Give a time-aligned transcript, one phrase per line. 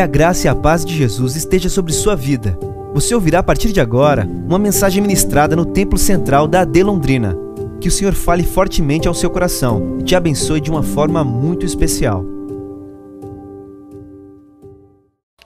[0.00, 2.58] Que a graça e a paz de Jesus esteja sobre sua vida.
[2.94, 7.36] Você ouvirá a partir de agora uma mensagem ministrada no Templo Central da AD Londrina.
[7.82, 11.66] Que o Senhor fale fortemente ao seu coração e te abençoe de uma forma muito
[11.66, 12.24] especial.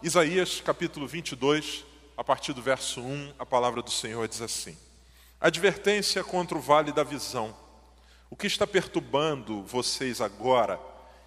[0.01, 1.85] Isaías capítulo 22,
[2.17, 4.77] a partir do verso 1, a palavra do Senhor diz assim:
[5.41, 7.53] Advertência contra o vale da visão.
[8.31, 10.79] O que está perturbando vocês agora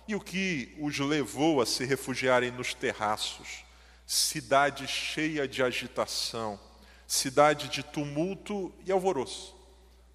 [0.08, 3.66] e o que os levou a se refugiarem nos terraços?
[4.06, 6.60] Cidade cheia de agitação,
[7.06, 9.56] cidade de tumulto e alvoroço.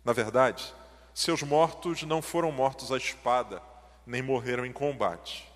[0.05, 0.73] Na verdade,
[1.15, 3.63] seus mortos não foram mortos à espada,
[4.07, 5.47] nem morreram em combate.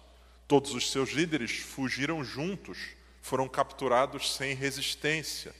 [0.47, 2.79] Todos os seus líderes fugiram juntos,
[3.23, 5.55] foram capturados sem resistência.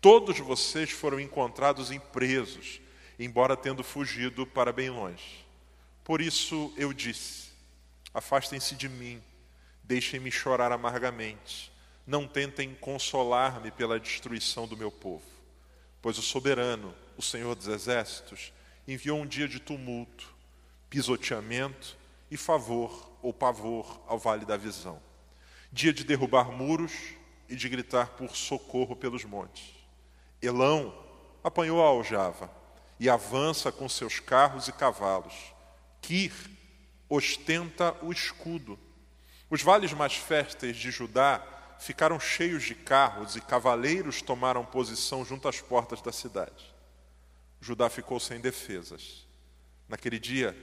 [0.00, 2.80] Todos vocês foram encontrados em presos,
[3.18, 5.44] embora tendo fugido para bem longe.
[6.04, 7.49] Por isso eu disse:
[8.12, 9.22] Afastem-se de mim,
[9.84, 11.72] deixem-me chorar amargamente.
[12.06, 15.24] Não tentem consolar-me pela destruição do meu povo.
[16.02, 18.52] Pois o soberano, o Senhor dos exércitos,
[18.86, 20.34] enviou um dia de tumulto,
[20.88, 21.96] pisoteamento
[22.30, 25.00] e favor ou pavor ao vale da visão.
[25.72, 26.92] Dia de derrubar muros
[27.48, 29.74] e de gritar por socorro pelos montes.
[30.42, 30.94] Elão
[31.44, 32.50] apanhou a aljava
[32.98, 35.34] e avança com seus carros e cavalos.
[36.00, 36.32] Kir
[37.10, 38.78] ostenta o escudo.
[39.50, 41.44] Os vales mais férteis de Judá
[41.80, 46.72] ficaram cheios de carros e cavaleiros tomaram posição junto às portas da cidade.
[47.60, 49.26] Judá ficou sem defesas.
[49.88, 50.56] Naquele dia,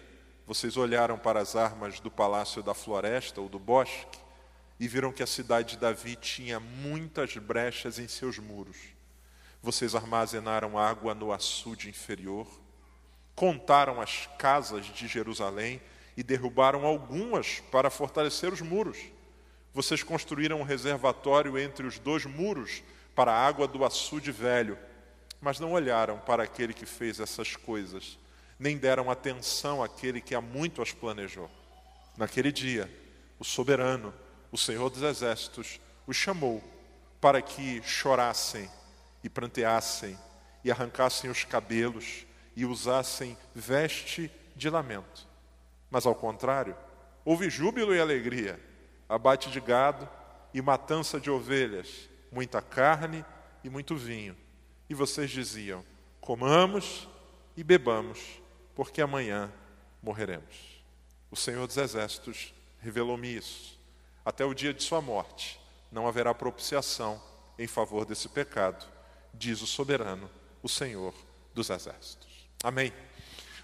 [0.45, 4.17] vocês olharam para as armas do palácio da floresta ou do bosque
[4.79, 8.77] e viram que a cidade de Davi tinha muitas brechas em seus muros.
[9.61, 12.47] Vocês armazenaram água no açude inferior,
[13.35, 15.81] contaram as casas de Jerusalém
[16.17, 18.97] e derrubaram algumas para fortalecer os muros.
[19.71, 22.81] Vocês construíram um reservatório entre os dois muros
[23.15, 24.77] para a água do açude velho,
[25.39, 28.17] mas não olharam para aquele que fez essas coisas,
[28.57, 31.49] nem deram atenção àquele que há muito as planejou.
[32.17, 32.89] Naquele dia,
[33.37, 34.11] o soberano,
[34.51, 36.63] o Senhor dos exércitos, os chamou
[37.21, 38.67] para que chorassem
[39.23, 40.17] e pranteassem
[40.63, 45.26] e arrancassem os cabelos e usassem veste de lamento.
[45.89, 46.75] Mas ao contrário,
[47.23, 48.59] houve júbilo e alegria,
[49.07, 50.07] abate de gado
[50.53, 53.25] e matança de ovelhas, muita carne
[53.63, 54.35] e muito vinho.
[54.89, 55.83] E vocês diziam:
[56.19, 57.07] comamos
[57.55, 58.41] e bebamos,
[58.75, 59.51] porque amanhã
[60.01, 60.83] morreremos.
[61.29, 63.77] O Senhor dos Exércitos revelou-me isso.
[64.23, 65.59] Até o dia de sua morte
[65.91, 67.21] não haverá propiciação
[67.57, 68.85] em favor desse pecado,
[69.33, 70.29] diz o soberano,
[70.61, 71.13] o Senhor
[71.53, 72.47] dos Exércitos.
[72.63, 72.93] Amém.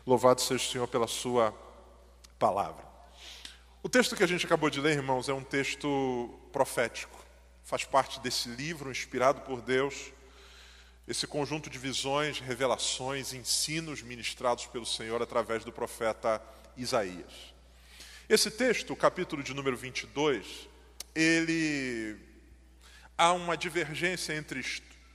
[0.06, 1.54] Louvado seja o Senhor pela sua
[2.44, 2.84] palavra.
[3.82, 7.18] O texto que a gente acabou de ler, irmãos, é um texto profético.
[7.64, 10.12] Faz parte desse livro inspirado por Deus,
[11.08, 16.42] esse conjunto de visões, revelações, ensinos ministrados pelo Senhor através do profeta
[16.76, 17.32] Isaías.
[18.28, 20.68] Esse texto, o capítulo de número 22,
[21.16, 22.18] ele
[23.18, 24.62] há uma divergência entre,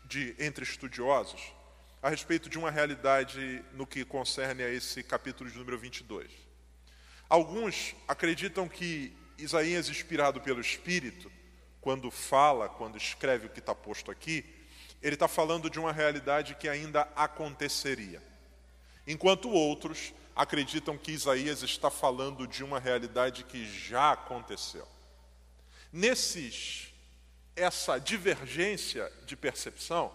[0.06, 1.43] de, entre estudiosos
[2.03, 6.47] a respeito de uma realidade no que concerne a esse capítulo de número 22.
[7.28, 11.31] Alguns acreditam que Isaías, inspirado pelo Espírito,
[11.81, 14.44] quando fala, quando escreve o que está posto aqui,
[15.03, 18.22] ele está falando de uma realidade que ainda aconteceria.
[19.06, 24.87] Enquanto outros acreditam que Isaías está falando de uma realidade que já aconteceu.
[25.93, 26.93] Nesses,
[27.56, 30.12] essa divergência de percepção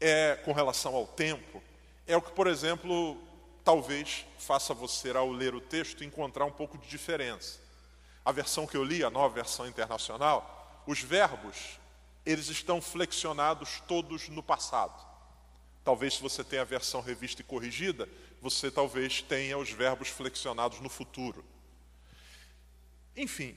[0.00, 1.62] é com relação ao tempo,
[2.06, 3.20] é o que, por exemplo,
[3.66, 7.58] talvez faça você, ao ler o texto, encontrar um pouco de diferença.
[8.24, 11.80] A versão que eu li, a nova versão internacional, os verbos,
[12.24, 15.04] eles estão flexionados todos no passado.
[15.82, 18.08] Talvez se você tenha a versão revista e corrigida,
[18.40, 21.44] você talvez tenha os verbos flexionados no futuro.
[23.16, 23.56] Enfim,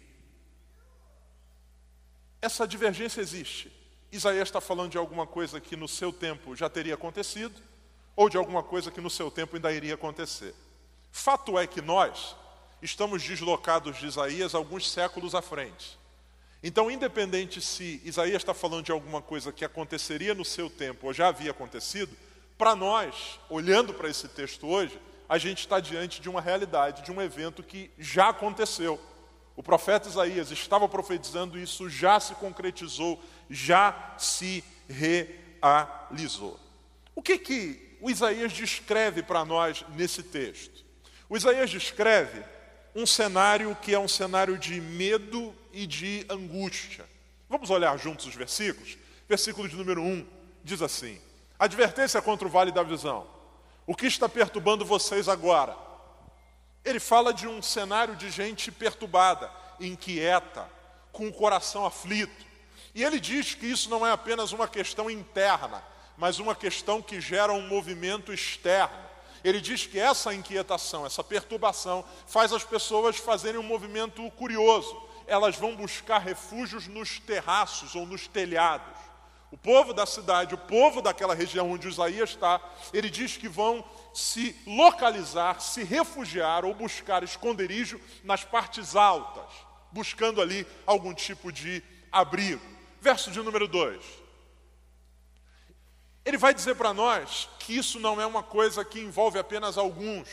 [2.41, 3.72] essa divergência existe.
[4.12, 7.68] Isaías está falando de alguma coisa que no seu tempo já teria acontecido,
[8.19, 10.53] ou de alguma coisa que no seu tempo ainda iria acontecer.
[11.09, 12.35] Fato é que nós
[12.81, 15.97] estamos deslocados de Isaías alguns séculos à frente.
[16.61, 21.13] Então, independente se Isaías está falando de alguma coisa que aconteceria no seu tempo ou
[21.13, 22.13] já havia acontecido,
[22.57, 24.99] para nós, olhando para esse texto hoje,
[25.29, 28.99] a gente está diante de uma realidade, de um evento que já aconteceu.
[29.55, 33.17] O profeta Isaías estava profetizando isso, já se concretizou,
[33.49, 36.59] já se realizou.
[37.19, 40.85] O que que o Isaías descreve para nós nesse texto?
[41.27, 42.41] O Isaías descreve
[42.95, 47.03] um cenário que é um cenário de medo e de angústia.
[47.49, 48.97] Vamos olhar juntos os versículos?
[49.27, 50.25] Versículo de número 1
[50.63, 51.19] diz assim:
[51.59, 53.27] Advertência contra o vale da visão.
[53.85, 55.75] O que está perturbando vocês agora?
[56.85, 60.69] Ele fala de um cenário de gente perturbada, inquieta,
[61.11, 62.45] com o coração aflito.
[62.95, 65.83] E ele diz que isso não é apenas uma questão interna,
[66.19, 69.07] mas uma questão que gera um movimento externo.
[69.41, 75.01] Ele diz que essa inquietação, essa perturbação, faz as pessoas fazerem um movimento curioso.
[75.25, 78.99] Elas vão buscar refúgios nos terraços ou nos telhados.
[79.49, 82.59] O povo da cidade, o povo daquela região onde Isaías está,
[82.93, 83.83] ele diz que vão
[84.13, 89.49] se localizar, se refugiar ou buscar esconderijo nas partes altas,
[89.89, 91.81] buscando ali algum tipo de
[92.11, 92.61] abrigo.
[92.99, 94.18] Verso de número 2.
[96.29, 100.29] Ele vai dizer para nós que isso não é uma coisa que envolve apenas alguns,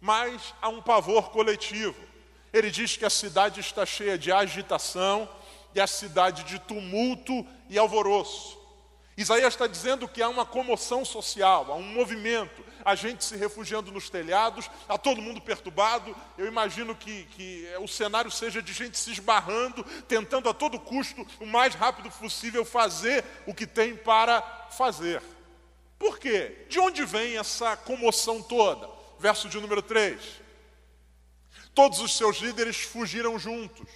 [0.00, 2.02] mas há um pavor coletivo.
[2.50, 5.28] Ele diz que a cidade está cheia de agitação
[5.74, 8.58] e a cidade de tumulto e alvoroço.
[9.18, 13.92] Isaías está dizendo que há uma comoção social, há um movimento, a gente se refugiando
[13.92, 16.16] nos telhados, há todo mundo perturbado.
[16.38, 21.26] Eu imagino que, que o cenário seja de gente se esbarrando, tentando a todo custo,
[21.38, 25.22] o mais rápido possível, fazer o que tem para fazer.
[26.04, 26.66] Por quê?
[26.68, 28.90] De onde vem essa comoção toda?
[29.18, 30.20] Verso de número 3.
[31.74, 33.88] Todos os seus líderes fugiram juntos.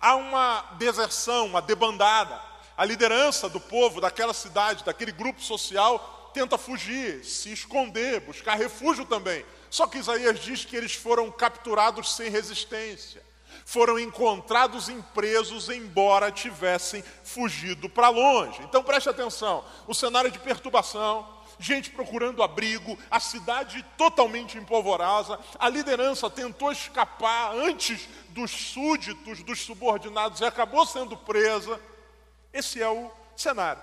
[0.00, 2.36] Há uma deserção, uma debandada.
[2.76, 9.04] A liderança do povo, daquela cidade, daquele grupo social, tenta fugir, se esconder, buscar refúgio
[9.04, 9.46] também.
[9.70, 13.22] Só que Isaías diz que eles foram capturados sem resistência.
[13.70, 18.60] Foram encontrados impresos, embora tivessem fugido para longe.
[18.64, 21.24] Então preste atenção: o cenário de perturbação,
[21.56, 29.60] gente procurando abrigo, a cidade totalmente empolvorosa, a liderança tentou escapar antes dos súditos, dos
[29.60, 31.80] subordinados e acabou sendo presa.
[32.52, 33.82] Esse é o cenário.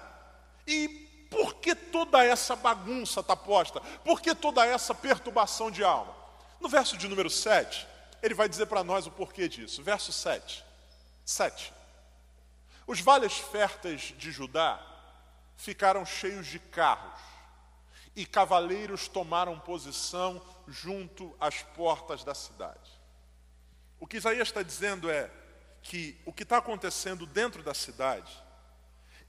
[0.68, 0.90] E
[1.30, 3.80] por que toda essa bagunça está posta?
[4.04, 6.14] Por que toda essa perturbação de alma?
[6.60, 7.88] No verso de número 7,
[8.22, 9.84] ele vai dizer para nós o porquê disso.
[9.84, 10.64] Verso 7.
[11.26, 11.74] 7.
[12.86, 14.80] Os vales férteis de Judá
[15.58, 17.20] ficaram cheios de carros,
[18.16, 22.92] e cavaleiros tomaram posição junto às portas da cidade.
[24.00, 25.30] O que Isaías está dizendo é
[25.82, 28.32] que o que está acontecendo dentro da cidade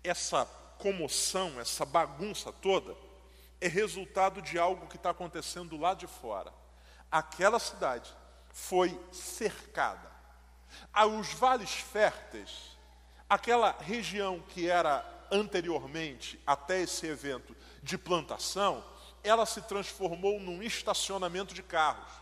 [0.03, 0.47] essa
[0.79, 2.97] comoção, essa bagunça toda,
[3.61, 6.53] é resultado de algo que está acontecendo lá de fora.
[7.11, 8.15] Aquela cidade
[8.59, 10.11] foi cercada.
[10.93, 12.77] Aos vales férteis,
[13.29, 18.85] aquela região que era anteriormente, até esse evento de plantação,
[19.23, 22.13] ela se transformou num estacionamento de carros.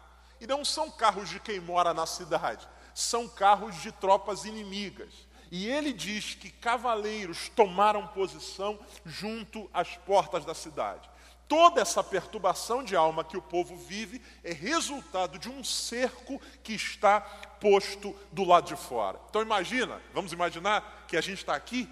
[0.40, 5.12] E não são carros de quem mora na cidade, são carros de tropas inimigas.
[5.50, 11.08] E ele diz que cavaleiros tomaram posição junto às portas da cidade.
[11.48, 16.72] Toda essa perturbação de alma que o povo vive é resultado de um cerco que
[16.72, 19.20] está posto do lado de fora.
[19.30, 21.88] Então imagina, vamos imaginar que a gente está aqui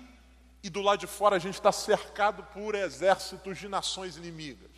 [0.63, 4.71] e do lado de fora a gente está cercado por exércitos de nações inimigas.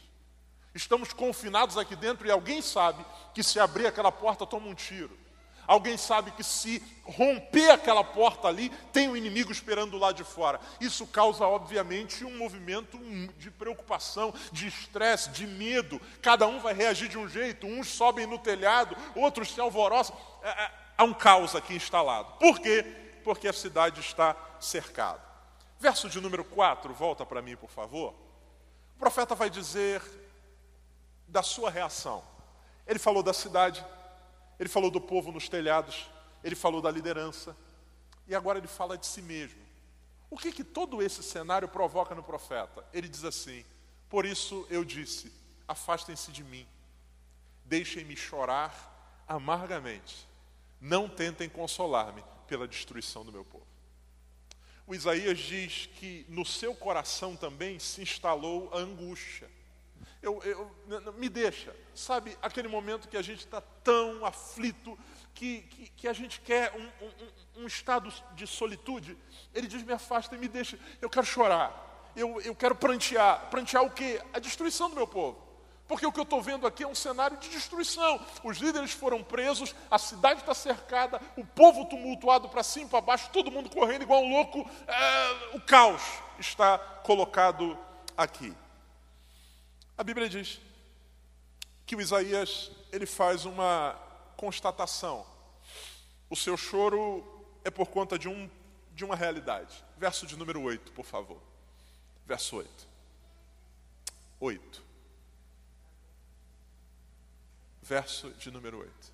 [0.74, 3.02] Estamos confinados aqui dentro e alguém sabe
[3.32, 5.16] que se abrir aquela porta toma um tiro.
[5.66, 10.60] Alguém sabe que se romper aquela porta ali, tem um inimigo esperando lá de fora.
[10.80, 12.98] Isso causa, obviamente, um movimento
[13.38, 16.00] de preocupação, de estresse, de medo.
[16.22, 17.66] Cada um vai reagir de um jeito.
[17.66, 20.16] Uns sobem no telhado, outros se alvoroçam.
[20.42, 22.32] É, é, há um caos aqui instalado.
[22.38, 22.84] Por quê?
[23.24, 25.20] Porque a cidade está cercada.
[25.78, 28.14] Verso de número 4, volta para mim, por favor.
[28.94, 30.00] O profeta vai dizer
[31.28, 32.22] da sua reação.
[32.86, 33.84] Ele falou da cidade
[34.58, 36.08] ele falou do povo nos telhados,
[36.42, 37.56] ele falou da liderança,
[38.26, 39.60] e agora ele fala de si mesmo.
[40.30, 42.84] O que, que todo esse cenário provoca no profeta?
[42.92, 43.64] Ele diz assim:
[44.08, 45.32] Por isso eu disse:
[45.68, 46.66] afastem-se de mim,
[47.64, 50.26] deixem-me chorar amargamente,
[50.80, 53.66] não tentem consolar-me pela destruição do meu povo.
[54.86, 59.50] O Isaías diz que no seu coração também se instalou a angústia
[60.22, 64.98] eu, eu, me deixa, sabe, aquele momento que a gente está tão aflito,
[65.34, 69.16] que, que, que, a gente quer um, um, um, estado de solitude.
[69.54, 73.48] Ele diz: me afasta e me deixa, eu quero chorar, eu, eu quero prantear.
[73.50, 74.20] Prantear o quê?
[74.32, 75.46] A destruição do meu povo.
[75.86, 78.20] Porque o que eu estou vendo aqui é um cenário de destruição.
[78.42, 83.00] Os líderes foram presos, a cidade está cercada, o povo tumultuado para cima e para
[83.00, 84.68] baixo, todo mundo correndo igual um louco.
[84.88, 86.02] É, o caos
[86.38, 87.78] está colocado
[88.16, 88.52] aqui.
[89.96, 90.60] A Bíblia diz
[91.86, 93.98] que o Isaías ele faz uma
[94.36, 95.26] constatação.
[96.28, 97.24] O seu choro
[97.64, 98.50] é por conta de um
[98.92, 99.84] de uma realidade.
[99.98, 101.40] Verso de número 8, por favor.
[102.26, 102.88] Verso 8.
[104.40, 104.82] 8.
[107.82, 109.12] Verso de número 8.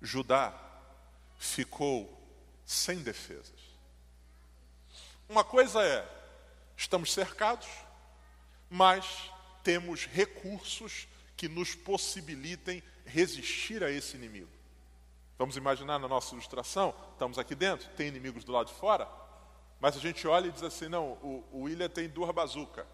[0.00, 0.52] Judá
[1.38, 2.18] ficou
[2.64, 3.60] sem defesas.
[5.28, 6.08] Uma coisa é,
[6.74, 7.68] estamos cercados,
[8.70, 9.30] mas
[9.68, 11.06] temos recursos
[11.36, 14.48] que nos possibilitem resistir a esse inimigo.
[15.36, 19.06] Vamos imaginar na nossa ilustração, estamos aqui dentro, tem inimigos do lado de fora,
[19.78, 22.86] mas a gente olha e diz assim: não, o, o William tem duas bazuca,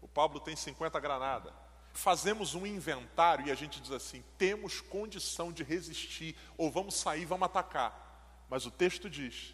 [0.00, 1.52] o Pablo tem 50 granadas.
[1.92, 7.24] Fazemos um inventário e a gente diz assim: temos condição de resistir, ou vamos sair,
[7.24, 8.46] vamos atacar.
[8.48, 9.52] Mas o texto diz: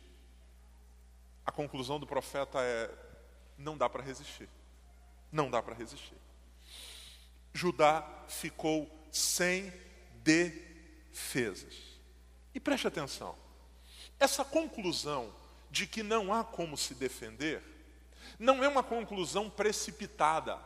[1.46, 2.94] a conclusão do profeta é:
[3.56, 4.50] não dá para resistir.
[5.32, 6.25] Não dá para resistir.
[7.56, 9.72] Judá ficou sem
[10.22, 11.74] defesas.
[12.54, 13.34] E preste atenção:
[14.20, 15.32] essa conclusão
[15.70, 17.62] de que não há como se defender
[18.38, 20.58] não é uma conclusão precipitada.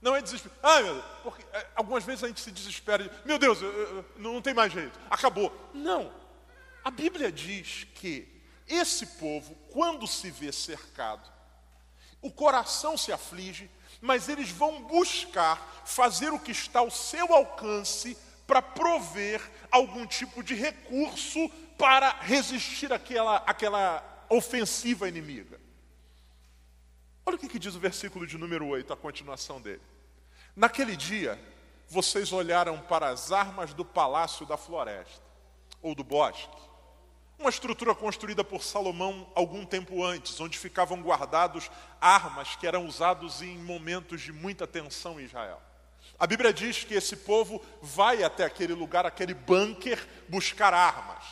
[0.00, 0.54] Não é desespero.
[0.62, 3.08] Ah, porque é, algumas vezes a gente se desespera.
[3.24, 4.98] Meu Deus, eu, eu, não tem mais jeito.
[5.08, 5.52] Acabou.
[5.72, 6.12] Não.
[6.84, 8.28] A Bíblia diz que
[8.66, 11.30] esse povo, quando se vê cercado,
[12.20, 13.70] o coração se aflige,
[14.02, 18.18] mas eles vão buscar fazer o que está ao seu alcance
[18.48, 19.40] para prover
[19.70, 25.60] algum tipo de recurso para resistir àquela, àquela ofensiva inimiga.
[27.24, 29.80] Olha o que, que diz o versículo de número 8, a continuação dele.
[30.56, 31.40] Naquele dia,
[31.88, 35.22] vocês olharam para as armas do palácio da floresta,
[35.80, 36.58] ou do bosque,
[37.42, 41.68] uma estrutura construída por Salomão algum tempo antes, onde ficavam guardados
[42.00, 45.60] armas que eram usados em momentos de muita tensão em Israel.
[46.18, 51.24] A Bíblia diz que esse povo vai até aquele lugar, aquele bunker, buscar armas.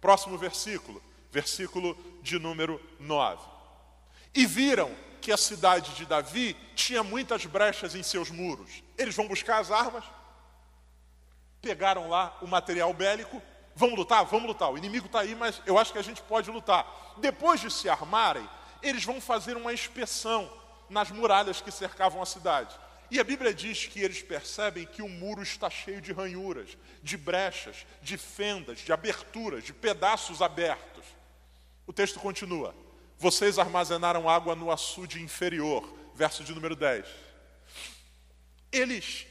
[0.00, 3.42] Próximo versículo, versículo de número 9.
[4.34, 8.82] E viram que a cidade de Davi tinha muitas brechas em seus muros.
[8.96, 10.04] Eles vão buscar as armas,
[11.60, 13.42] pegaram lá o material bélico
[13.74, 14.24] Vamos lutar?
[14.24, 14.72] Vamos lutar.
[14.72, 16.86] O inimigo está aí, mas eu acho que a gente pode lutar.
[17.18, 18.48] Depois de se armarem,
[18.82, 20.50] eles vão fazer uma inspeção
[20.88, 22.78] nas muralhas que cercavam a cidade.
[23.10, 27.16] E a Bíblia diz que eles percebem que o muro está cheio de ranhuras, de
[27.16, 31.04] brechas, de fendas, de aberturas, de pedaços abertos.
[31.86, 32.74] O texto continua:
[33.18, 37.04] Vocês armazenaram água no açude inferior, verso de número 10.
[38.70, 39.26] Eles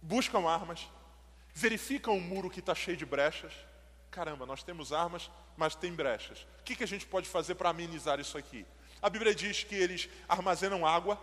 [0.00, 0.88] buscam armas,
[1.56, 3.50] verificam o muro que está cheio de brechas.
[4.10, 6.46] Caramba, nós temos armas, mas tem brechas.
[6.60, 8.66] O que, que a gente pode fazer para amenizar isso aqui?
[9.00, 11.18] A Bíblia diz que eles armazenam água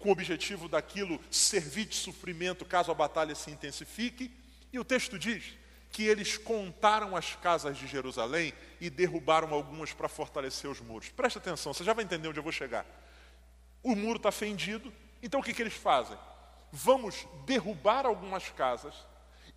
[0.00, 4.32] com o objetivo daquilo servir de sofrimento caso a batalha se intensifique.
[4.72, 5.56] E o texto diz
[5.92, 11.08] que eles contaram as casas de Jerusalém e derrubaram algumas para fortalecer os muros.
[11.10, 12.84] Preste atenção, você já vai entender onde eu vou chegar.
[13.80, 14.92] O muro está fendido,
[15.22, 16.18] então o que, que eles fazem?
[16.72, 18.92] Vamos derrubar algumas casas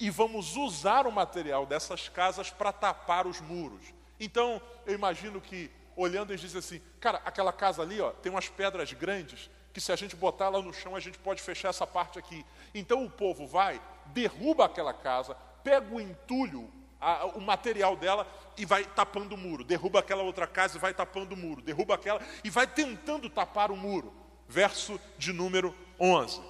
[0.01, 3.93] e vamos usar o material dessas casas para tapar os muros.
[4.19, 8.49] Então, eu imagino que, olhando, eles dizem assim: cara, aquela casa ali ó, tem umas
[8.49, 11.85] pedras grandes que, se a gente botar lá no chão, a gente pode fechar essa
[11.85, 12.43] parte aqui.
[12.73, 16.67] Então, o povo vai, derruba aquela casa, pega o entulho,
[16.99, 18.25] a, o material dela
[18.57, 19.63] e vai tapando o muro.
[19.63, 21.61] Derruba aquela outra casa e vai tapando o muro.
[21.61, 24.11] Derruba aquela e vai tentando tapar o muro.
[24.47, 26.41] Verso de número 11.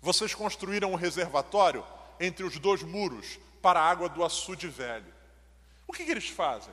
[0.00, 1.84] Vocês construíram um reservatório
[2.20, 5.12] entre os dois muros para a água do açude velho.
[5.86, 6.72] O que, que eles fazem?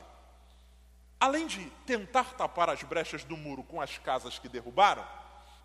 [1.20, 5.06] Além de tentar tapar as brechas do muro com as casas que derrubaram,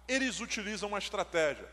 [0.07, 1.69] eles utilizam uma estratégia.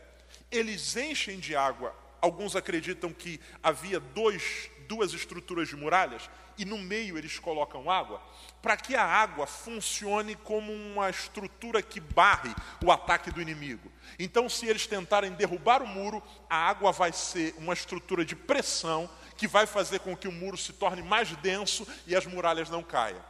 [0.50, 1.94] Eles enchem de água.
[2.20, 8.20] Alguns acreditam que havia dois, duas estruturas de muralhas e no meio eles colocam água,
[8.60, 13.90] para que a água funcione como uma estrutura que barre o ataque do inimigo.
[14.18, 19.08] Então, se eles tentarem derrubar o muro, a água vai ser uma estrutura de pressão
[19.36, 22.82] que vai fazer com que o muro se torne mais denso e as muralhas não
[22.82, 23.24] caiam.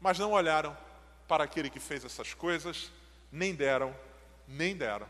[0.00, 0.76] Mas não olharam
[1.26, 2.90] para aquele que fez essas coisas,
[3.32, 3.94] nem deram,
[4.46, 5.08] nem deram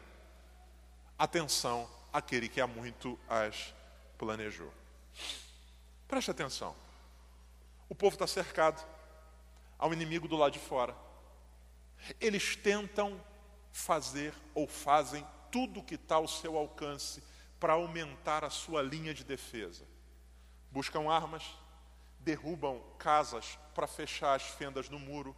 [1.18, 3.74] atenção àquele que há muito as
[4.16, 4.72] planejou.
[6.08, 6.74] Preste atenção.
[7.88, 8.82] O povo está cercado.
[9.78, 10.96] Há um inimigo do lado de fora.
[12.18, 13.20] Eles tentam
[13.70, 17.22] fazer ou fazem tudo o que está ao seu alcance
[17.60, 19.84] para aumentar a sua linha de defesa.
[20.70, 21.44] Buscam armas,
[22.20, 25.36] derrubam casas para fechar as fendas no muro,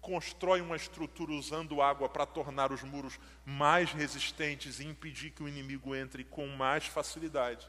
[0.00, 5.48] constroem uma estrutura usando água para tornar os muros mais resistentes e impedir que o
[5.48, 7.68] inimigo entre com mais facilidade.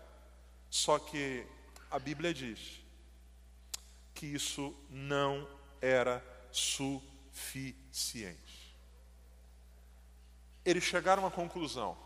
[0.69, 1.45] Só que
[1.89, 2.81] a Bíblia diz
[4.13, 5.47] que isso não
[5.81, 7.79] era suficiente.
[10.65, 11.97] Eles chegaram à conclusão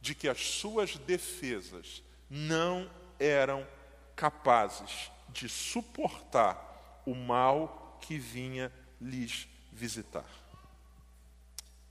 [0.00, 3.66] de que as suas defesas não eram
[4.16, 10.28] capazes de suportar o mal que vinha lhes visitar.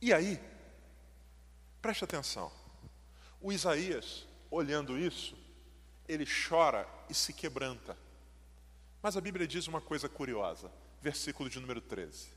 [0.01, 0.39] E aí,
[1.81, 2.51] preste atenção,
[3.39, 5.37] o Isaías, olhando isso,
[6.13, 7.97] ele chora e se quebranta.
[9.01, 12.29] Mas a Bíblia diz uma coisa curiosa, versículo de número 13.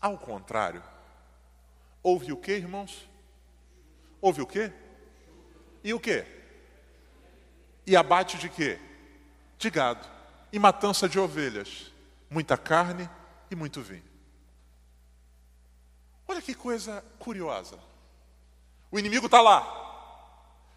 [0.00, 0.82] Ao contrário,
[2.02, 3.08] houve o que, irmãos?
[4.20, 4.72] Houve o que?
[5.84, 6.24] E o que?
[7.86, 8.78] E abate de quê?
[9.58, 10.08] De gado.
[10.52, 11.92] E matança de ovelhas.
[12.28, 13.08] Muita carne
[13.50, 14.04] e muito vinho.
[16.26, 17.78] Olha que coisa curiosa.
[18.92, 19.66] O inimigo está lá.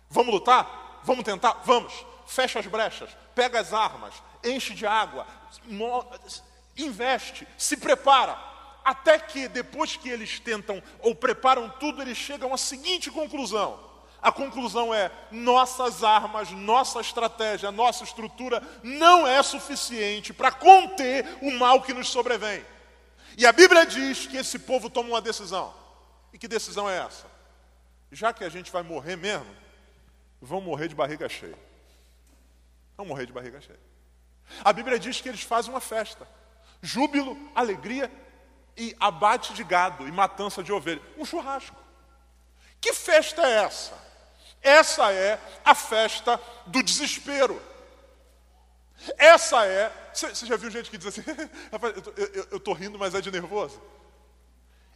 [0.09, 1.01] Vamos lutar?
[1.03, 1.61] Vamos tentar?
[1.65, 1.93] Vamos.
[2.25, 5.27] Fecha as brechas, pega as armas, enche de água,
[6.75, 8.35] investe, se prepara.
[8.83, 13.79] Até que depois que eles tentam ou preparam tudo, eles chegam à seguinte conclusão:
[14.21, 21.51] a conclusão é: nossas armas, nossa estratégia, nossa estrutura não é suficiente para conter o
[21.51, 22.65] mal que nos sobrevém.
[23.37, 25.73] E a Bíblia diz que esse povo toma uma decisão.
[26.33, 27.34] E que decisão é essa?
[28.11, 29.55] Já que a gente vai morrer mesmo,
[30.41, 31.57] vão morrer de barriga cheia.
[32.95, 33.79] Vão morrer de barriga cheia.
[34.63, 36.27] A Bíblia diz que eles fazem uma festa.
[36.81, 38.11] Júbilo, alegria
[38.77, 41.01] e abate de gado e matança de ovelha.
[41.17, 41.75] Um churrasco.
[42.79, 44.05] Que festa é essa?
[44.61, 47.61] Essa é a festa do desespero.
[49.17, 49.91] Essa é.
[50.13, 51.23] Você já viu gente que diz assim,
[52.51, 53.81] eu estou rindo, mas é de nervoso?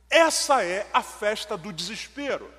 [0.10, 2.52] Essa é a festa do desespero.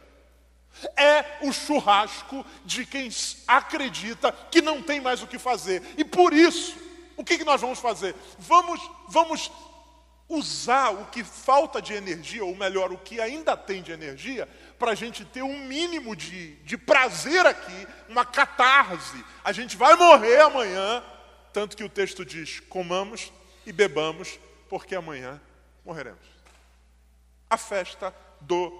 [0.96, 3.10] É o churrasco de quem
[3.46, 5.82] acredita que não tem mais o que fazer.
[5.96, 6.76] E por isso,
[7.16, 8.14] o que, nós vamos fazer?
[8.38, 9.50] Vamos, vamos
[10.28, 14.92] usar o que falta de energia, ou melhor, o que ainda tem de energia, para
[14.92, 19.22] a gente ter um mínimo de, de prazer aqui, uma catarse.
[19.44, 21.04] A gente vai morrer amanhã,
[21.52, 23.32] tanto que o texto diz: comamos
[23.66, 25.40] e bebamos, porque amanhã
[25.84, 26.24] morreremos.
[27.50, 28.70] A festa do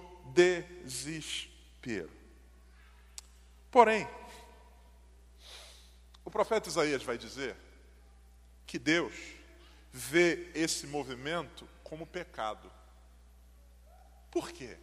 [1.81, 2.11] desespero.
[3.71, 4.07] Porém,
[6.25, 7.57] o profeta Isaías vai dizer
[8.67, 9.15] que Deus
[9.93, 12.71] vê esse movimento como pecado.
[14.31, 14.77] Por quê?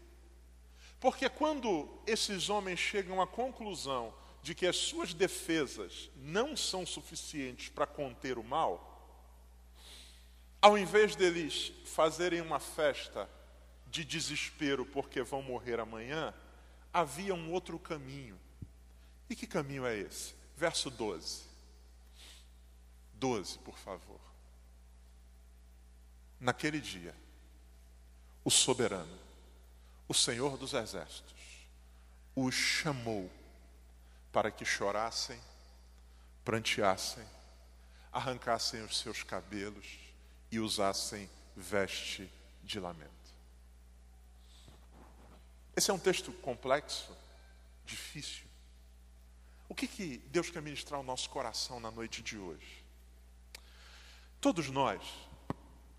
[0.99, 7.69] Porque quando esses homens chegam à conclusão de que as suas defesas não são suficientes
[7.69, 8.95] para conter o mal,
[10.61, 13.29] ao invés deles fazerem uma festa
[13.87, 16.33] de desespero porque vão morrer amanhã,
[16.97, 18.39] havia um outro caminho.
[19.29, 20.33] E que caminho é esse?
[20.55, 21.43] Verso 12.
[23.13, 24.19] 12, por favor.
[26.39, 27.13] Naquele dia,
[28.43, 29.19] o soberano,
[30.07, 31.67] o Senhor dos exércitos,
[32.35, 33.29] os chamou
[34.31, 35.39] para que chorassem,
[36.43, 37.25] pranteassem,
[38.11, 39.99] arrancassem os seus cabelos
[40.51, 42.27] e usassem veste
[42.63, 43.16] de lamento.
[45.77, 47.15] Esse é um texto complexo,
[47.85, 48.47] difícil.
[49.69, 52.83] O que, que Deus quer ministrar ao nosso coração na noite de hoje?
[54.41, 55.03] Todos nós,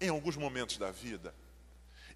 [0.01, 1.33] em alguns momentos da vida,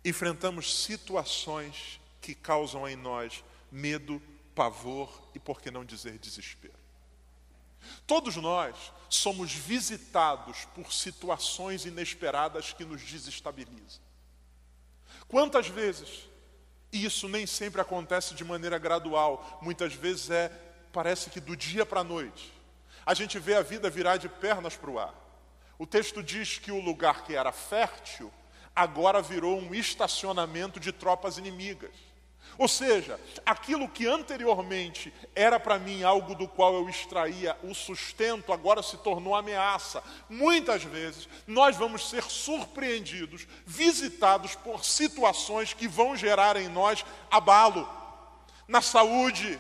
[0.04, 4.20] enfrentamos situações que causam em nós medo,
[4.56, 6.74] pavor e, por que não dizer, desespero.
[8.08, 8.76] Todos nós
[9.08, 14.02] somos visitados por situações inesperadas que nos desestabilizam.
[15.28, 16.31] Quantas vezes,
[16.92, 20.50] e isso nem sempre acontece de maneira gradual, muitas vezes é,
[20.92, 22.52] parece que do dia para a noite,
[23.04, 25.14] a gente vê a vida virar de pernas para o ar.
[25.78, 28.32] O texto diz que o lugar que era fértil
[28.76, 32.11] agora virou um estacionamento de tropas inimigas.
[32.58, 38.52] Ou seja, aquilo que anteriormente era para mim algo do qual eu extraía o sustento,
[38.52, 40.02] agora se tornou ameaça.
[40.28, 47.88] Muitas vezes nós vamos ser surpreendidos, visitados por situações que vão gerar em nós abalo.
[48.68, 49.58] Na saúde,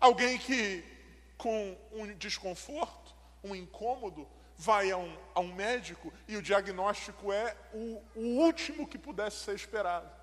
[0.00, 0.84] alguém que
[1.36, 7.54] com um desconforto, um incômodo, vai a um, a um médico e o diagnóstico é
[7.72, 10.15] o, o último que pudesse ser esperado.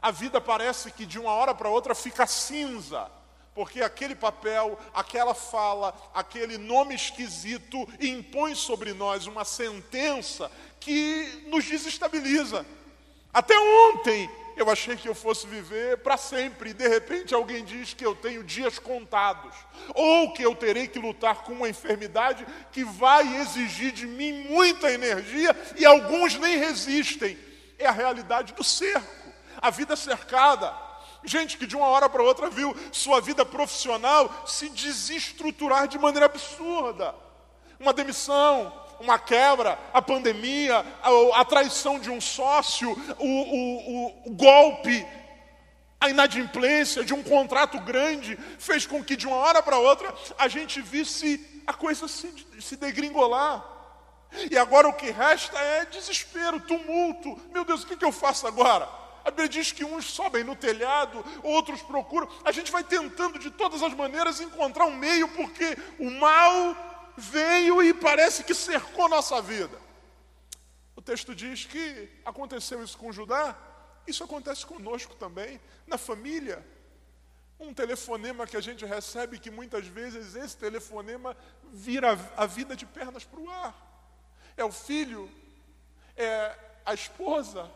[0.00, 3.10] A vida parece que de uma hora para outra fica cinza,
[3.54, 11.64] porque aquele papel, aquela fala, aquele nome esquisito impõe sobre nós uma sentença que nos
[11.64, 12.66] desestabiliza.
[13.32, 17.92] Até ontem eu achei que eu fosse viver para sempre, e de repente alguém diz
[17.92, 19.54] que eu tenho dias contados,
[19.94, 24.90] ou que eu terei que lutar com uma enfermidade que vai exigir de mim muita
[24.90, 27.38] energia e alguns nem resistem.
[27.78, 29.25] É a realidade do cerco,
[29.66, 30.72] a vida cercada.
[31.24, 36.26] Gente que de uma hora para outra viu sua vida profissional se desestruturar de maneira
[36.26, 37.14] absurda.
[37.80, 44.22] Uma demissão, uma quebra, a pandemia, a, a traição de um sócio, o, o, o,
[44.26, 45.06] o golpe,
[46.00, 50.46] a inadimplência de um contrato grande fez com que de uma hora para outra a
[50.46, 53.64] gente visse a coisa se, se degringolar.
[54.50, 57.40] E agora o que resta é desespero, tumulto.
[57.52, 59.05] Meu Deus, o que, que eu faço agora?
[59.26, 62.28] A Bíblia diz que uns sobem no telhado, outros procuram.
[62.44, 67.82] A gente vai tentando de todas as maneiras encontrar um meio, porque o mal veio
[67.82, 69.80] e parece que cercou nossa vida.
[70.94, 73.58] O texto diz que aconteceu isso com Judá,
[74.06, 76.64] isso acontece conosco também, na família.
[77.58, 81.36] Um telefonema que a gente recebe, que muitas vezes esse telefonema
[81.72, 83.74] vira a vida de pernas para o ar.
[84.56, 85.28] É o filho,
[86.16, 87.68] é a esposa,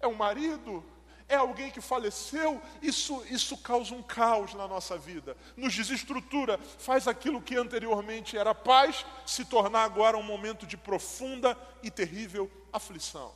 [0.00, 0.84] é o marido,
[1.28, 7.08] é alguém que faleceu, isso, isso causa um caos na nossa vida, nos desestrutura, faz
[7.08, 13.32] aquilo que anteriormente era paz se tornar agora um momento de profunda e terrível aflição.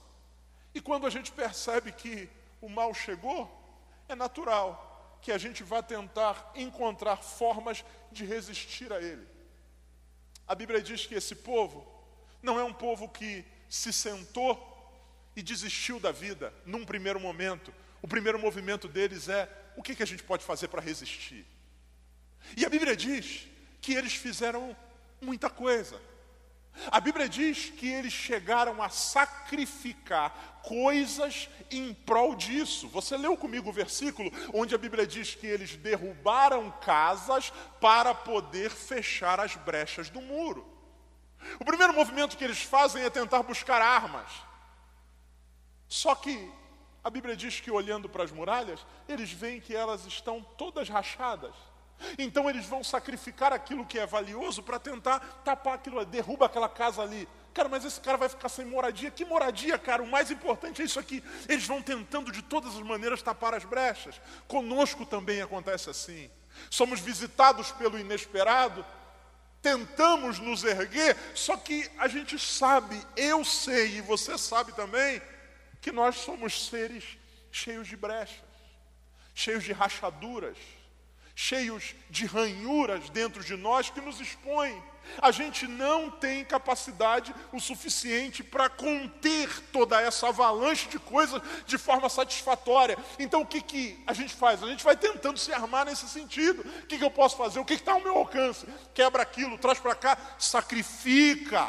[0.72, 2.28] E quando a gente percebe que
[2.60, 3.50] o mal chegou,
[4.08, 9.26] é natural que a gente vá tentar encontrar formas de resistir a ele.
[10.46, 11.86] A Bíblia diz que esse povo
[12.42, 14.69] não é um povo que se sentou
[15.40, 17.72] e desistiu da vida num primeiro momento.
[18.02, 21.46] O primeiro movimento deles é: o que, que a gente pode fazer para resistir?
[22.56, 23.48] E a Bíblia diz
[23.80, 24.76] que eles fizeram
[25.20, 25.98] muita coisa.
[26.90, 32.86] A Bíblia diz que eles chegaram a sacrificar coisas em prol disso.
[32.88, 37.50] Você leu comigo o versículo onde a Bíblia diz que eles derrubaram casas
[37.80, 40.66] para poder fechar as brechas do muro.
[41.58, 44.49] O primeiro movimento que eles fazem é tentar buscar armas.
[45.90, 46.48] Só que
[47.02, 51.52] a Bíblia diz que olhando para as muralhas, eles veem que elas estão todas rachadas.
[52.16, 57.02] Então eles vão sacrificar aquilo que é valioso para tentar tapar aquilo, derruba aquela casa
[57.02, 57.28] ali.
[57.52, 59.10] Cara, mas esse cara vai ficar sem moradia.
[59.10, 60.00] Que moradia, cara?
[60.00, 61.24] O mais importante é isso aqui.
[61.48, 64.20] Eles vão tentando de todas as maneiras tapar as brechas.
[64.46, 66.30] Conosco também acontece assim.
[66.70, 68.86] Somos visitados pelo inesperado,
[69.60, 75.20] tentamos nos erguer, só que a gente sabe, eu sei e você sabe também,
[75.80, 77.04] que nós somos seres
[77.50, 78.44] cheios de brechas,
[79.34, 80.56] cheios de rachaduras,
[81.34, 84.82] cheios de ranhuras dentro de nós que nos expõem.
[85.20, 91.78] A gente não tem capacidade o suficiente para conter toda essa avalanche de coisas de
[91.78, 92.96] forma satisfatória.
[93.18, 94.62] Então o que, que a gente faz?
[94.62, 96.60] A gente vai tentando se armar nesse sentido.
[96.60, 97.58] O que, que eu posso fazer?
[97.58, 98.66] O que está ao meu alcance?
[98.94, 101.68] Quebra aquilo, traz para cá, sacrifica.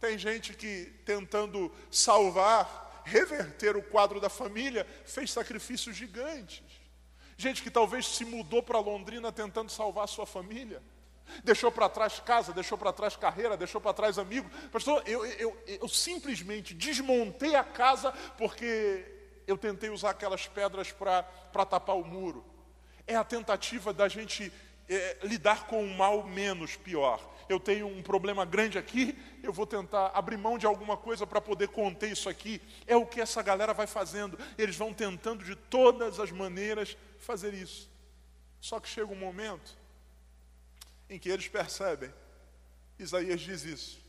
[0.00, 6.62] Tem gente que tentando salvar reverter o quadro da família, fez sacrifícios gigantes.
[7.36, 10.82] Gente que talvez se mudou para Londrina tentando salvar a sua família.
[11.44, 14.50] Deixou para trás casa, deixou para trás carreira, deixou para trás amigo.
[14.70, 19.04] Pastor, eu, eu, eu simplesmente desmontei a casa porque
[19.46, 21.22] eu tentei usar aquelas pedras para
[21.66, 22.44] tapar o muro.
[23.06, 24.52] É a tentativa da gente
[24.88, 29.66] é, lidar com um mal menos pior eu tenho um problema grande aqui, eu vou
[29.66, 32.60] tentar abrir mão de alguma coisa para poder conter isso aqui.
[32.86, 34.38] É o que essa galera vai fazendo.
[34.56, 37.90] Eles vão tentando de todas as maneiras fazer isso.
[38.60, 39.76] Só que chega um momento
[41.08, 42.12] em que eles percebem,
[42.98, 44.00] Isaías diz isso,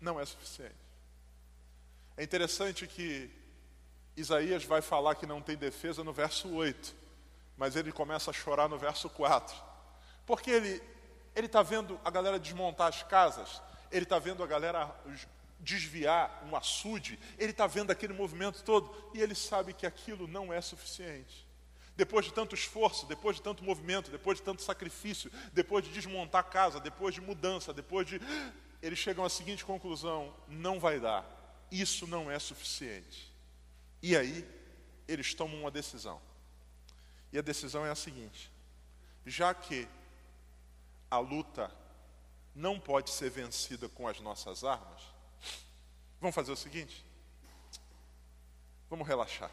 [0.00, 0.74] não é suficiente.
[2.16, 3.30] É interessante que
[4.16, 6.94] Isaías vai falar que não tem defesa no verso 8,
[7.56, 9.56] mas ele começa a chorar no verso 4,
[10.26, 10.82] porque ele
[11.34, 14.94] ele está vendo a galera desmontar as casas, ele está vendo a galera
[15.58, 20.52] desviar um açude, ele está vendo aquele movimento todo e ele sabe que aquilo não
[20.52, 21.46] é suficiente.
[21.96, 26.40] Depois de tanto esforço, depois de tanto movimento, depois de tanto sacrifício, depois de desmontar
[26.40, 28.20] a casa, depois de mudança, depois de.
[28.80, 31.26] Eles chegam à seguinte conclusão: não vai dar,
[31.70, 33.30] isso não é suficiente.
[34.02, 34.48] E aí,
[35.06, 36.22] eles tomam uma decisão.
[37.30, 38.50] E a decisão é a seguinte:
[39.26, 39.86] já que
[41.10, 41.70] a luta
[42.54, 45.02] não pode ser vencida com as nossas armas,
[46.20, 47.04] vamos fazer o seguinte:
[48.88, 49.50] vamos relaxar,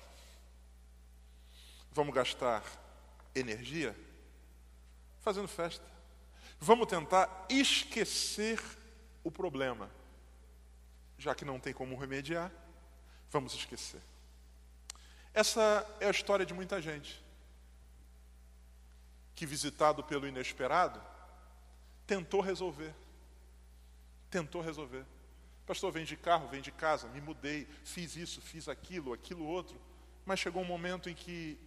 [1.91, 2.63] vamos gastar
[3.33, 3.95] energia
[5.21, 5.85] fazendo festa,
[6.59, 8.61] vamos tentar esquecer
[9.23, 9.89] o problema,
[11.17, 12.51] já que não tem como remediar,
[13.31, 14.01] vamos esquecer.
[15.33, 17.23] Essa é a história de muita gente
[19.35, 20.99] que, visitado pelo inesperado,
[22.07, 22.95] tentou resolver.
[24.31, 25.05] Tentou resolver.
[25.65, 29.77] Pastor, vem de carro, vem de casa, me mudei, fiz isso, fiz aquilo, aquilo outro.
[30.25, 31.59] Mas chegou um momento em que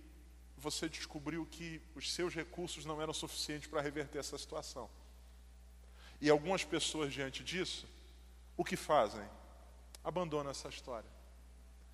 [0.57, 4.89] você descobriu que os seus recursos não eram suficientes para reverter essa situação.
[6.21, 7.87] E algumas pessoas, diante disso,
[8.57, 9.27] o que fazem?
[10.03, 11.09] Abandonam essa história.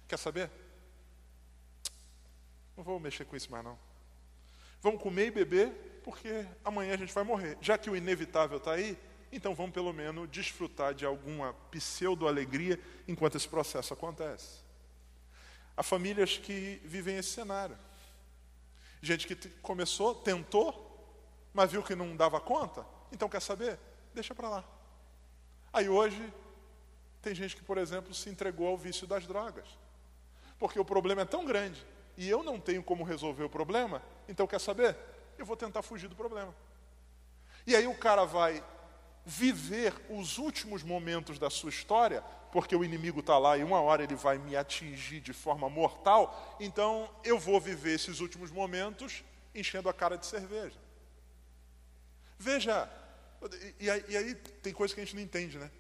[0.09, 0.51] Quer saber?
[2.77, 3.79] Não vou mexer com isso mais não.
[4.81, 7.59] Vamos comer e beber, porque amanhã a gente vai morrer.
[7.61, 8.97] Já que o inevitável está aí,
[9.33, 14.61] então vamos pelo menos desfrutar de alguma pseudo-alegria enquanto esse processo acontece.
[15.77, 17.77] Há famílias que vivem esse cenário.
[19.03, 23.77] Gente que começou, tentou, mas viu que não dava conta, então quer saber?
[24.15, 24.65] Deixa para lá.
[25.73, 26.33] Aí hoje,
[27.21, 29.67] tem gente que, por exemplo, se entregou ao vício das drogas.
[30.57, 31.85] Porque o problema é tão grande
[32.17, 34.97] e eu não tenho como resolver o problema, então quer saber?
[35.39, 36.55] Eu vou tentar fugir do problema.
[37.67, 38.63] E aí o cara vai
[39.25, 42.23] viver os últimos momentos da sua história,
[42.53, 46.57] porque o inimigo está lá e uma hora ele vai me atingir de forma mortal,
[46.61, 50.79] então eu vou viver esses últimos momentos enchendo a cara de cerveja.
[52.39, 52.89] Veja,
[53.81, 55.71] e aí, e aí tem coisa que a gente não entende, né?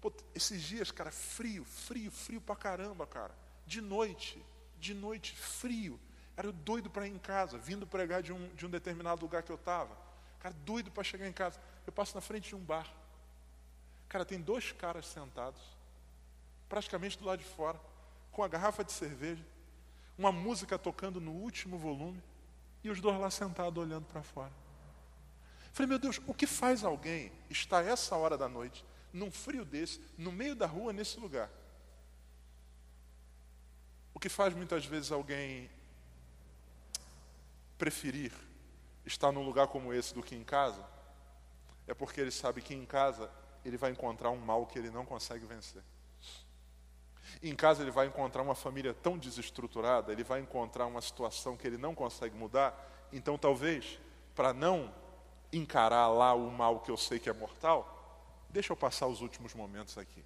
[0.00, 3.34] Pô, esses dias, cara, frio, frio, frio pra caramba, cara.
[3.66, 4.40] De noite,
[4.78, 5.98] de noite, frio.
[6.42, 9.52] Era doido para ir em casa, vindo pregar de um, de um determinado lugar que
[9.52, 9.96] eu estava.
[10.40, 11.60] Cara, doido para chegar em casa.
[11.86, 12.92] Eu passo na frente de um bar.
[14.08, 15.62] Cara, tem dois caras sentados,
[16.68, 17.80] praticamente do lado de fora,
[18.32, 19.46] com a garrafa de cerveja,
[20.18, 22.20] uma música tocando no último volume,
[22.82, 24.52] e os dois lá sentados olhando para fora.
[25.72, 30.04] Falei, meu Deus, o que faz alguém estar essa hora da noite, num frio desse,
[30.18, 31.48] no meio da rua, nesse lugar?
[34.12, 35.70] O que faz muitas vezes alguém
[37.78, 38.32] preferir
[39.04, 40.84] estar num lugar como esse do que em casa
[41.86, 43.30] é porque ele sabe que em casa
[43.64, 45.82] ele vai encontrar um mal que ele não consegue vencer.
[47.42, 51.66] Em casa ele vai encontrar uma família tão desestruturada, ele vai encontrar uma situação que
[51.66, 53.98] ele não consegue mudar, então talvez,
[54.34, 54.92] para não
[55.52, 59.54] encarar lá o mal que eu sei que é mortal, deixa eu passar os últimos
[59.54, 60.24] momentos aqui.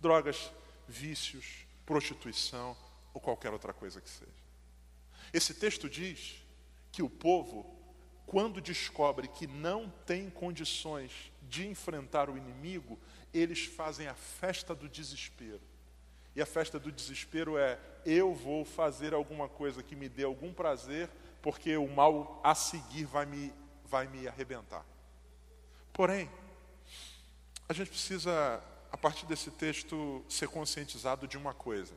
[0.00, 0.52] Drogas,
[0.86, 2.76] vícios, prostituição
[3.14, 4.45] ou qualquer outra coisa que seja.
[5.32, 6.36] Esse texto diz
[6.92, 7.66] que o povo,
[8.26, 11.12] quando descobre que não tem condições
[11.42, 12.98] de enfrentar o inimigo,
[13.32, 15.60] eles fazem a festa do desespero.
[16.34, 20.52] E a festa do desespero é: eu vou fazer alguma coisa que me dê algum
[20.52, 21.08] prazer,
[21.40, 23.52] porque o mal a seguir vai me,
[23.84, 24.84] vai me arrebentar.
[25.92, 26.30] Porém,
[27.68, 28.62] a gente precisa
[28.92, 31.94] a partir desse texto, ser conscientizado de uma coisa.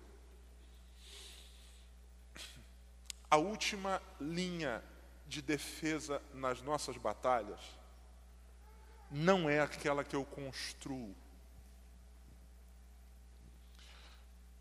[3.29, 4.83] A última linha
[5.27, 7.59] de defesa nas nossas batalhas
[9.11, 11.15] não é aquela que eu construo.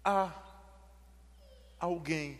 [0.04, 0.32] Há
[1.78, 2.38] alguém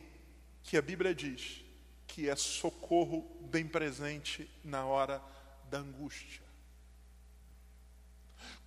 [0.63, 1.65] que a Bíblia diz
[2.07, 5.23] que é socorro bem presente na hora
[5.71, 6.49] da angústia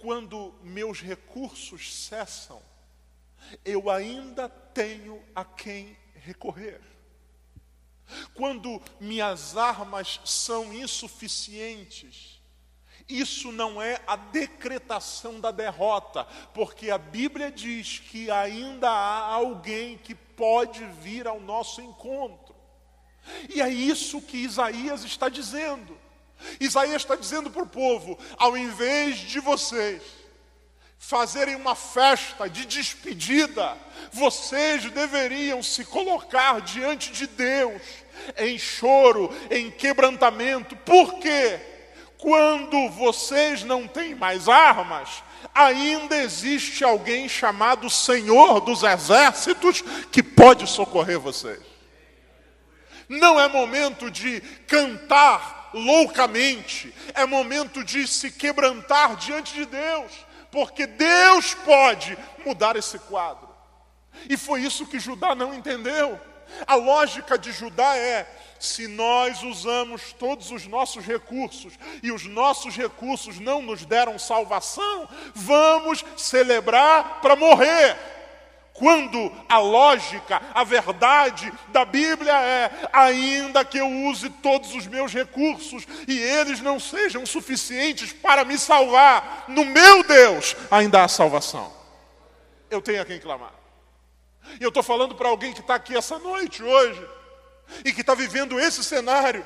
[0.01, 2.61] quando meus recursos cessam,
[3.63, 6.81] eu ainda tenho a quem recorrer.
[8.33, 12.41] Quando minhas armas são insuficientes,
[13.07, 19.97] isso não é a decretação da derrota, porque a Bíblia diz que ainda há alguém
[19.97, 22.55] que pode vir ao nosso encontro.
[23.49, 25.97] E é isso que Isaías está dizendo.
[26.59, 30.01] Isaías está dizendo para o povo: ao invés de vocês
[31.01, 33.75] fazerem uma festa de despedida,
[34.13, 37.81] vocês deveriam se colocar diante de Deus
[38.37, 40.75] em choro, em quebrantamento.
[40.77, 41.59] Por quê?
[42.19, 45.23] Quando vocês não têm mais armas,
[45.55, 51.59] ainda existe alguém chamado Senhor dos Exércitos que pode socorrer vocês.
[53.09, 60.11] Não é momento de cantar loucamente, é momento de se quebrantar diante de Deus,
[60.51, 63.49] porque Deus pode mudar esse quadro.
[64.29, 66.19] E foi isso que Judá não entendeu.
[66.67, 68.27] A lógica de Judá é:
[68.59, 75.07] se nós usamos todos os nossos recursos e os nossos recursos não nos deram salvação,
[75.33, 77.97] vamos celebrar para morrer.
[78.81, 85.13] Quando a lógica, a verdade da Bíblia é: ainda que eu use todos os meus
[85.13, 91.71] recursos e eles não sejam suficientes para me salvar, no meu Deus ainda há salvação.
[92.71, 93.53] Eu tenho a quem clamar.
[94.59, 97.07] E eu estou falando para alguém que está aqui essa noite, hoje,
[97.85, 99.45] e que está vivendo esse cenário.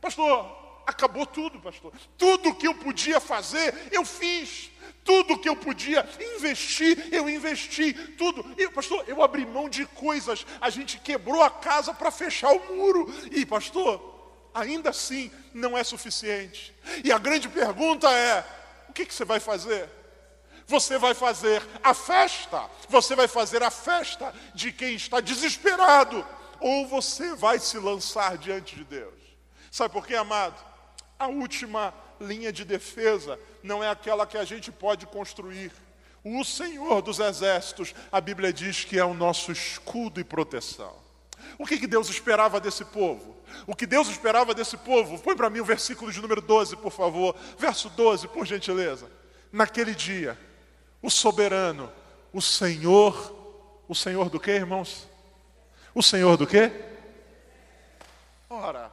[0.00, 1.92] Pastor, acabou tudo, pastor.
[2.16, 4.70] Tudo que eu podia fazer, eu fiz.
[5.04, 7.92] Tudo que eu podia investir, eu investi.
[7.92, 8.44] Tudo.
[8.56, 10.46] E, pastor, eu abri mão de coisas.
[10.60, 13.12] A gente quebrou a casa para fechar o muro.
[13.30, 14.14] E, pastor,
[14.54, 16.74] ainda assim não é suficiente.
[17.04, 18.44] E a grande pergunta é:
[18.88, 19.90] o que, que você vai fazer?
[20.66, 26.26] Você vai fazer a festa, você vai fazer a festa de quem está desesperado,
[26.58, 29.12] ou você vai se lançar diante de Deus.
[29.70, 30.64] Sabe por quê, amado?
[31.18, 35.72] A última linha de defesa não é aquela que a gente pode construir.
[36.24, 40.94] O Senhor dos Exércitos, a Bíblia diz que é o nosso escudo e proteção.
[41.58, 43.36] O que, que Deus esperava desse povo?
[43.66, 45.18] O que Deus esperava desse povo?
[45.18, 47.36] Põe para mim o versículo de número 12, por favor.
[47.58, 49.10] Verso 12, por gentileza.
[49.52, 50.38] Naquele dia,
[51.02, 51.92] o soberano,
[52.32, 55.06] o Senhor, o Senhor do que, irmãos?
[55.94, 56.72] O Senhor do que?
[58.48, 58.90] Ora,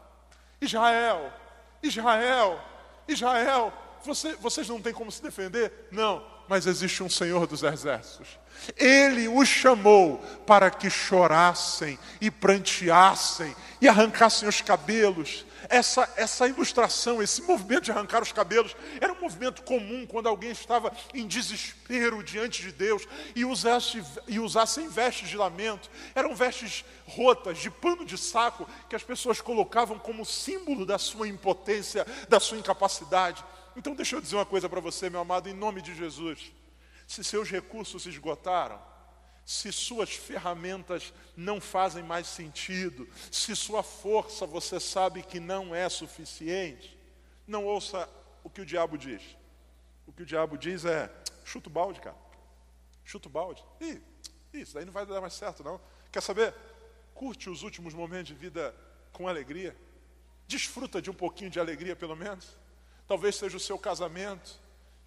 [0.60, 1.32] Israel,
[1.82, 2.60] Israel,
[3.14, 5.88] Israel, você, vocês não têm como se defender?
[5.92, 8.40] Não, mas existe um Senhor dos exércitos.
[8.78, 15.46] Ele os chamou para que chorassem e pranteassem e arrancassem os cabelos.
[15.70, 20.52] Essa, essa ilustração, esse movimento de arrancar os cabelos, era um movimento comum quando alguém
[20.52, 25.90] estava em desespero diante de Deus e usasse, e usassem vestes de lamento.
[26.16, 31.28] Eram vestes rotas, de pano de saco, que as pessoas colocavam como símbolo da sua
[31.28, 33.44] impotência, da sua incapacidade.
[33.76, 36.52] Então, deixa eu dizer uma coisa para você, meu amado, em nome de Jesus.
[37.08, 38.80] Se seus recursos se esgotaram,
[39.46, 45.90] se suas ferramentas não fazem mais sentido, se sua força você sabe que não é
[45.90, 46.98] suficiente,
[47.48, 48.08] não ouça
[48.44, 49.22] o que o diabo diz.
[50.08, 51.12] O que o diabo diz é:
[51.44, 52.18] chuta o balde, cara.
[53.04, 53.64] Chuta o balde.
[53.80, 54.02] Ih,
[54.54, 55.80] isso daí não vai dar mais certo, não.
[56.12, 56.54] Quer saber?
[57.14, 58.76] Curte os últimos momentos de vida
[59.12, 59.76] com alegria.
[60.48, 62.58] Desfruta de um pouquinho de alegria, pelo menos.
[63.08, 64.60] Talvez seja o seu casamento,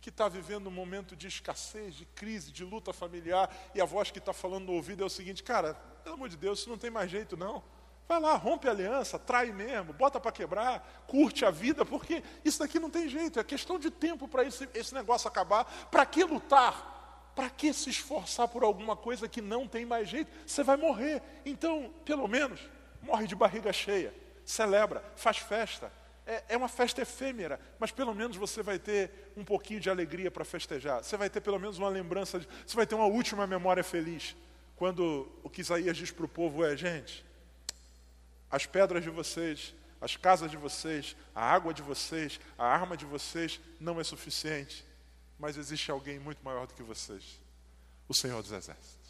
[0.04, 4.10] que está vivendo um momento de escassez, de crise, de luta familiar, e a voz
[4.10, 6.76] que está falando no ouvido é o seguinte: cara, pelo amor de Deus, isso não
[6.76, 7.62] tem mais jeito não.
[8.06, 12.58] Vai lá, rompe a aliança, trai mesmo, bota para quebrar, curte a vida, porque isso
[12.58, 15.64] daqui não tem jeito, é questão de tempo para esse, esse negócio acabar.
[15.90, 17.32] Para que lutar?
[17.34, 20.30] Para que se esforçar por alguma coisa que não tem mais jeito?
[20.46, 21.22] Você vai morrer.
[21.46, 22.60] Então, pelo menos,
[23.00, 24.14] morre de barriga cheia,
[24.44, 25.90] celebra, faz festa,
[26.26, 30.30] é, é uma festa efêmera, mas pelo menos você vai ter um pouquinho de alegria
[30.30, 31.02] para festejar.
[31.02, 34.34] Você vai ter pelo menos uma lembrança, de, você vai ter uma última memória feliz.
[34.76, 37.24] Quando o que Isaías diz para o povo é: gente,
[38.50, 43.04] as pedras de vocês, as casas de vocês, a água de vocês, a arma de
[43.04, 44.84] vocês não é suficiente,
[45.38, 47.44] mas existe alguém muito maior do que vocês
[48.08, 49.04] o Senhor dos Exércitos.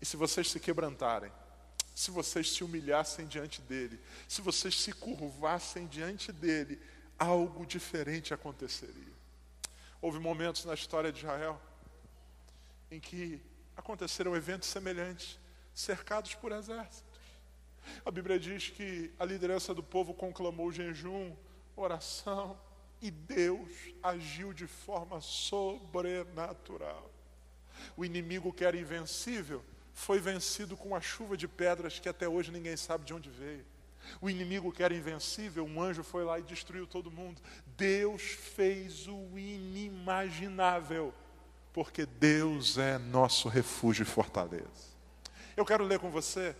[0.00, 1.32] E se vocês se quebrantarem,
[1.96, 6.78] se vocês se humilhassem diante dele, se vocês se curvassem diante dele,
[7.18, 9.14] algo diferente aconteceria.
[10.02, 11.58] Houve momentos na história de Israel
[12.90, 13.40] em que
[13.74, 15.38] aconteceram eventos semelhantes,
[15.74, 17.02] cercados por exércitos.
[18.04, 21.34] A Bíblia diz que a liderança do povo conclamou jejum,
[21.74, 22.60] oração,
[23.00, 23.70] e Deus
[24.02, 27.10] agiu de forma sobrenatural.
[27.96, 29.64] O inimigo que era invencível
[29.96, 33.64] foi vencido com uma chuva de pedras que até hoje ninguém sabe de onde veio.
[34.20, 37.40] O inimigo que era invencível, um anjo foi lá e destruiu todo mundo.
[37.78, 41.14] Deus fez o inimaginável,
[41.72, 44.94] porque Deus é nosso refúgio e fortaleza.
[45.56, 46.54] Eu quero ler com você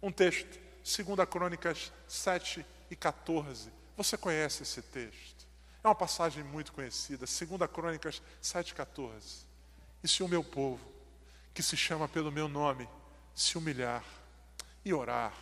[0.00, 3.70] um texto, 2 Crônicas 7 e 14.
[3.96, 5.48] Você conhece esse texto?
[5.82, 9.48] É uma passagem muito conhecida, 2 Crônicas 7 e 14.
[10.02, 10.97] E se o meu povo,
[11.54, 12.88] que se chama pelo meu nome,
[13.34, 14.04] se humilhar
[14.84, 15.32] e orar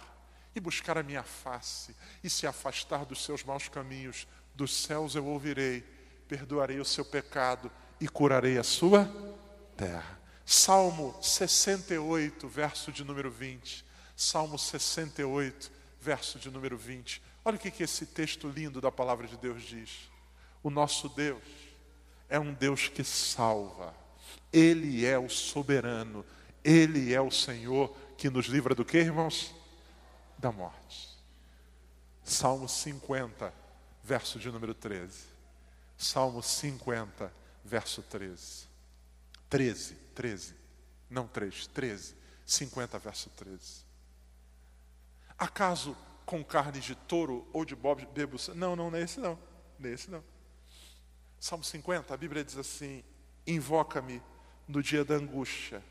[0.55, 5.27] e buscar a minha face e se afastar dos seus maus caminhos, dos céus eu
[5.27, 5.85] ouvirei,
[6.27, 9.05] perdoarei o seu pecado e curarei a sua
[9.77, 10.19] terra.
[10.45, 13.85] Salmo 68, verso de número 20.
[14.17, 15.71] Salmo 68,
[16.01, 17.21] verso de número 20.
[17.45, 20.11] Olha o que, que esse texto lindo da palavra de Deus diz.
[20.63, 21.43] O nosso Deus
[22.29, 23.95] é um Deus que salva.
[24.53, 26.25] Ele é o soberano,
[26.65, 29.55] Ele é o Senhor que nos livra do que, irmãos?
[30.39, 31.09] Da morte.
[32.23, 33.53] Salmo 50,
[34.03, 35.25] verso de número 13.
[35.97, 37.33] Salmo 50,
[37.65, 38.67] verso 13.
[39.49, 40.55] 13, 13.
[41.09, 42.15] Não 3, 13.
[42.45, 43.85] 50, verso 13.
[45.39, 48.37] Acaso com carne de touro ou de bebo?
[48.55, 49.39] Não, não, não é esse não.
[49.79, 50.23] Nesse não.
[51.39, 53.05] Salmo 50, a Bíblia diz assim:
[53.47, 54.23] Invoca-me
[54.67, 55.83] no dia da angústia,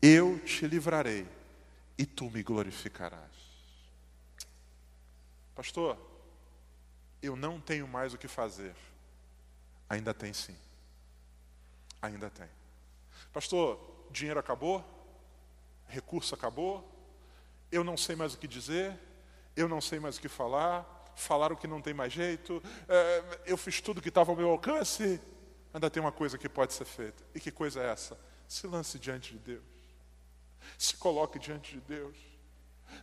[0.00, 1.26] eu te livrarei
[1.98, 3.30] e tu me glorificarás.
[5.54, 5.98] Pastor,
[7.22, 8.74] eu não tenho mais o que fazer.
[9.88, 10.56] Ainda tem sim.
[12.00, 12.48] Ainda tem.
[13.32, 13.78] Pastor,
[14.10, 14.84] dinheiro acabou?
[15.88, 16.92] Recurso acabou?
[17.70, 18.98] Eu não sei mais o que dizer?
[19.56, 20.84] Eu não sei mais o que falar?
[21.14, 22.62] Falaram que não tem mais jeito?
[22.88, 25.20] É, eu fiz tudo que estava ao meu alcance?
[25.76, 27.22] Ainda tem uma coisa que pode ser feita.
[27.34, 28.18] E que coisa é essa?
[28.48, 29.62] Se lance diante de Deus.
[30.78, 32.16] Se coloque diante de Deus.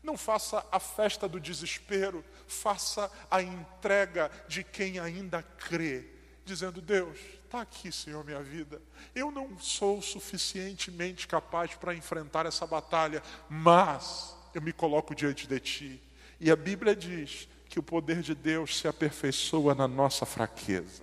[0.02, 6.04] Não faça a festa do desespero, faça a entrega de quem ainda crê,
[6.44, 8.82] dizendo: Deus, está aqui, Senhor, minha vida.
[9.14, 15.60] Eu não sou suficientemente capaz para enfrentar essa batalha, mas eu me coloco diante de
[15.60, 16.04] Ti.
[16.40, 21.03] E a Bíblia diz que o poder de Deus se aperfeiçoa na nossa fraqueza.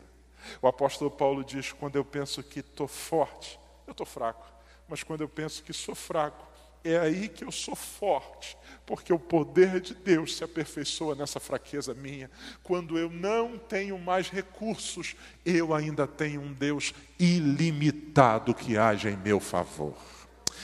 [0.61, 4.47] O apóstolo Paulo diz: quando eu penso que estou forte, eu estou fraco.
[4.89, 6.51] Mas quando eu penso que sou fraco,
[6.83, 11.95] é aí que eu sou forte, porque o poder de Deus se aperfeiçoa nessa fraqueza
[11.95, 12.31] minha.
[12.63, 15.15] Quando eu não tenho mais recursos,
[15.45, 19.95] eu ainda tenho um Deus ilimitado que age em meu favor.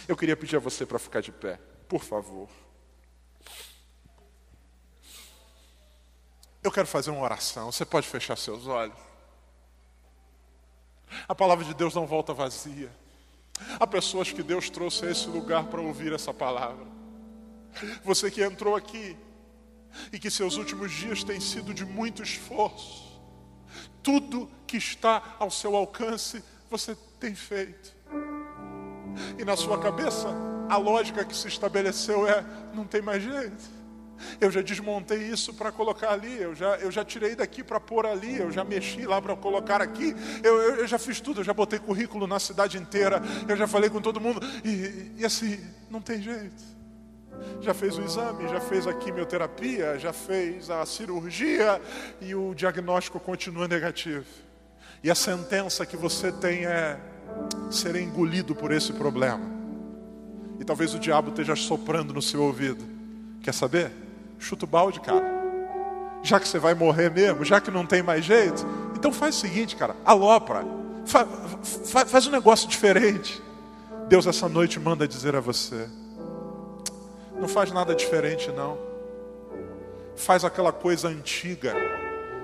[0.09, 2.49] Eu queria pedir a você para ficar de pé, por favor.
[6.63, 7.71] Eu quero fazer uma oração.
[7.71, 9.06] Você pode fechar seus olhos.
[11.29, 12.91] A palavra de Deus não volta vazia.
[13.81, 16.87] Há pessoas que Deus trouxe a esse lugar para ouvir essa palavra.
[18.05, 19.17] Você que entrou aqui
[20.13, 23.21] e que seus últimos dias têm sido de muito esforço,
[24.03, 27.95] tudo que está ao seu alcance você tem feito.
[29.39, 30.29] E na sua cabeça,
[30.69, 32.45] a lógica que se estabeleceu é:
[32.75, 33.76] não tem mais jeito.
[34.41, 38.07] Eu já desmontei isso para colocar ali, eu já, eu já tirei daqui para pôr
[38.07, 41.45] ali, eu já mexi lá para colocar aqui, eu, eu, eu, já fiz tudo, eu
[41.45, 45.61] já botei currículo na cidade inteira, eu já falei com todo mundo, e, e assim,
[45.91, 46.77] não tem jeito.
[47.61, 51.81] Já fez o exame, já fez a quimioterapia, já fez a cirurgia
[52.21, 54.25] e o diagnóstico continua negativo.
[55.03, 56.99] E a sentença que você tem é
[57.71, 59.45] ser engolido por esse problema.
[60.59, 62.85] E talvez o diabo esteja soprando no seu ouvido.
[63.43, 63.93] Quer saber?
[64.39, 65.25] Chuta o balde, cara.
[66.23, 68.67] Já que você vai morrer mesmo, já que não tem mais jeito,
[68.97, 70.65] então faz o seguinte, cara, alopra.
[71.05, 71.27] Fa,
[71.85, 73.41] fa, faz um negócio diferente.
[74.09, 75.89] Deus essa noite manda dizer a você:
[77.39, 78.79] não faz nada diferente, não.
[80.17, 81.75] Faz aquela coisa antiga.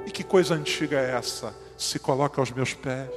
[0.06, 1.54] E que coisa antiga é essa?
[1.76, 3.08] Se coloca aos meus pés.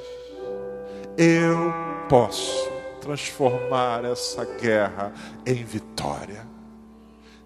[1.17, 1.73] Eu
[2.07, 2.69] posso
[3.01, 5.13] transformar essa guerra
[5.45, 6.54] em vitória.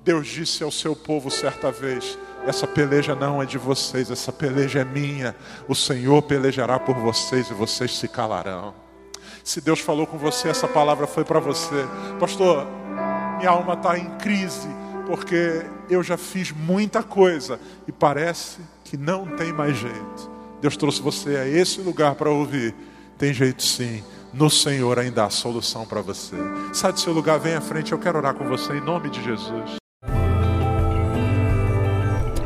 [0.03, 4.79] Deus disse ao seu povo certa vez: essa peleja não é de vocês, essa peleja
[4.79, 5.35] é minha.
[5.67, 8.73] O Senhor pelejará por vocês e vocês se calarão.
[9.43, 11.85] Se Deus falou com você, essa palavra foi para você,
[12.19, 12.65] pastor.
[13.37, 14.67] Minha alma está em crise
[15.07, 20.31] porque eu já fiz muita coisa e parece que não tem mais jeito.
[20.61, 22.75] Deus trouxe você a esse lugar para ouvir.
[23.17, 24.03] Tem jeito sim.
[24.31, 26.35] No Senhor ainda há solução para você.
[26.73, 27.91] Sai do seu lugar, vem à frente.
[27.91, 29.79] Eu quero orar com você em nome de Jesus.